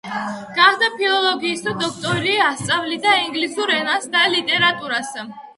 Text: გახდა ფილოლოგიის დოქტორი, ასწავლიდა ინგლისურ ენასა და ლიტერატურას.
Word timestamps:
გახდა 0.59 0.87
ფილოლოგიის 1.01 1.61
დოქტორი, 1.67 2.33
ასწავლიდა 2.47 3.13
ინგლისურ 3.27 3.77
ენასა 3.77 4.13
და 4.17 4.25
ლიტერატურას. 4.39 5.17